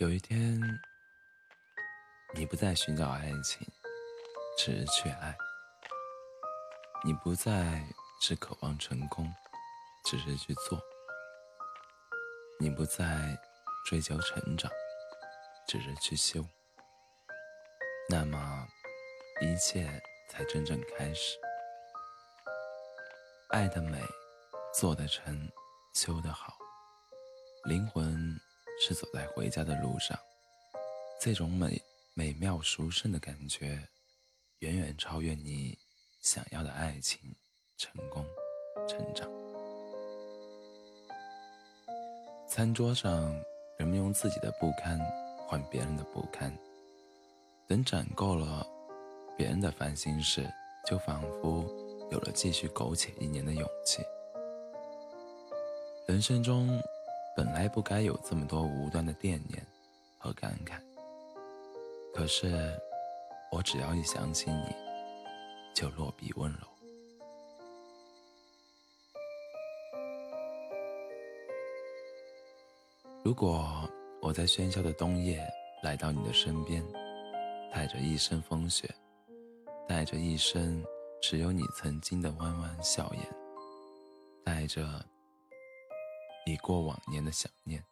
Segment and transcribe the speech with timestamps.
[0.00, 0.58] 有一天，
[2.34, 3.68] 你不再寻找爱情，
[4.56, 5.34] 只是去爱；
[7.04, 7.84] 你不再
[8.18, 9.30] 只渴望成功，
[10.06, 10.78] 只是去做；
[12.58, 13.38] 你不再
[13.84, 14.72] 追求成长，
[15.68, 16.42] 只是去修。
[18.08, 18.66] 那么，
[19.42, 21.38] 一切才真正开始。
[23.50, 24.02] 爱的美，
[24.72, 25.52] 做得成，
[25.92, 26.56] 修得好，
[27.64, 28.40] 灵魂。
[28.82, 30.18] 是走在回家的路上，
[31.20, 31.82] 这种美
[32.14, 33.78] 美妙殊胜的感觉，
[34.60, 35.76] 远远超越你
[36.22, 37.20] 想要的爱情、
[37.76, 38.24] 成功、
[38.88, 39.30] 成长。
[42.48, 43.30] 餐桌上，
[43.78, 44.98] 人们用自己的不堪
[45.46, 46.50] 换别人的不堪，
[47.68, 48.66] 等攒够了
[49.36, 50.50] 别人的烦心事，
[50.86, 51.68] 就仿佛
[52.10, 54.02] 有了继续苟且一年的勇气。
[56.06, 56.80] 人生中。
[57.36, 59.64] 本来不该有这么多无端的惦念
[60.18, 60.78] 和感慨，
[62.12, 62.78] 可是
[63.50, 64.74] 我只要一想起你，
[65.74, 66.58] 就落笔温柔。
[73.22, 73.88] 如果
[74.20, 75.40] 我在喧嚣的冬夜
[75.82, 76.84] 来到你的身边，
[77.72, 78.92] 带着一身风雪，
[79.88, 80.84] 带着一身
[81.22, 83.22] 只有你曾经的弯弯笑颜，
[84.44, 84.84] 带着。
[86.46, 87.84] 已过往年的想念，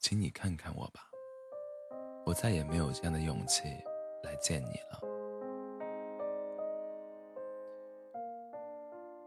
[0.00, 1.02] 请你看看我吧，
[2.24, 3.62] 我再也没有这样的勇气
[4.22, 5.00] 来见你了。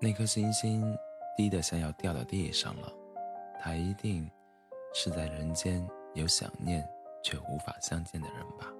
[0.01, 0.97] 那颗星星
[1.37, 2.91] 低得像要掉到地上了，
[3.61, 4.29] 它一定
[4.93, 6.85] 是在人间有想念
[7.23, 8.73] 却无法相见的人吧。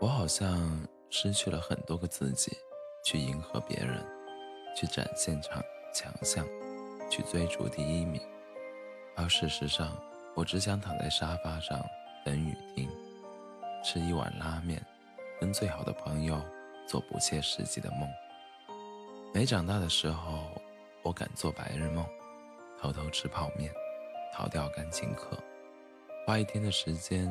[0.00, 2.50] 我好像失去了很多个自己。
[3.02, 4.04] 去迎合别人，
[4.76, 6.46] 去展现强强项，
[7.10, 8.20] 去追逐第一名，
[9.16, 9.96] 而事实上，
[10.36, 11.84] 我只想躺在沙发上
[12.24, 12.88] 等雨停，
[13.82, 14.80] 吃一碗拉面，
[15.40, 16.40] 跟最好的朋友
[16.86, 18.08] 做不切实际的梦。
[19.34, 20.44] 没长大的时候，
[21.02, 22.06] 我敢做白日梦，
[22.80, 23.72] 偷偷吃泡面，
[24.32, 25.36] 逃掉钢琴课，
[26.24, 27.28] 花一天的时间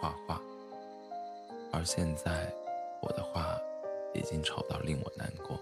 [0.00, 0.38] 画画。
[1.72, 2.52] 而现在，
[3.00, 3.51] 我的画。
[4.22, 5.58] 已经丑到令我难过。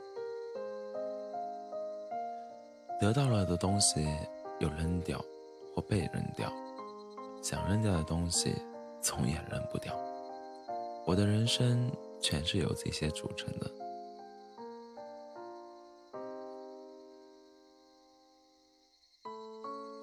[3.00, 4.06] 得到了的东西
[4.58, 5.18] 又扔掉
[5.74, 6.52] 或被扔掉，
[7.42, 8.54] 想扔掉的东西
[9.00, 9.98] 总也扔不掉。
[11.06, 13.70] 我的人生全是由这些组成的。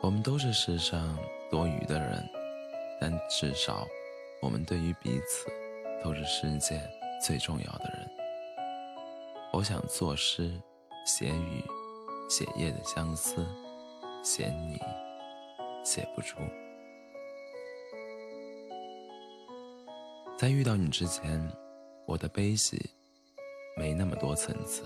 [0.01, 1.15] 我们都是世上
[1.51, 2.27] 多余的人，
[2.99, 3.85] 但至少
[4.41, 5.47] 我们对于彼此
[6.03, 6.81] 都是世界
[7.23, 8.16] 最重要的人。
[9.57, 10.51] 我想作诗，
[11.03, 11.63] 写雨，
[12.29, 13.43] 写夜的相思，
[14.23, 14.79] 写你，
[15.83, 16.37] 写不出。
[20.37, 21.41] 在遇到你之前，
[22.05, 22.87] 我的悲喜
[23.75, 24.83] 没那么多层次。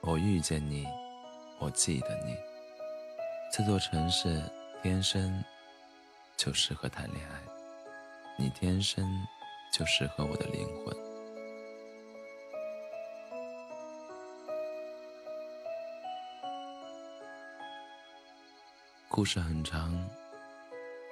[0.00, 0.84] 我遇见你，
[1.60, 2.36] 我记得你。
[3.52, 4.42] 这座城市
[4.82, 5.40] 天生
[6.36, 7.40] 就适合谈恋爱，
[8.36, 9.08] 你天生
[9.72, 11.03] 就适合我的灵魂。
[19.14, 19.96] 故事很长，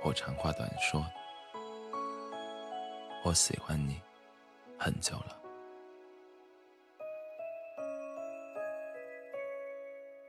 [0.03, 1.07] 我长话短说。
[3.25, 4.01] 我喜欢你
[4.77, 5.42] 很久了。